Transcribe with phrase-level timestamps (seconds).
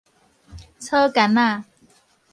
[0.79, 1.63] 草橄仔